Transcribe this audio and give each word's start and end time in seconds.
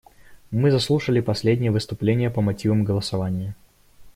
Мы 0.49 0.71
заслушали 0.71 1.19
последнее 1.21 1.69
выступление 1.69 2.31
по 2.31 2.41
мотивам 2.41 2.83
голосования. 2.83 3.55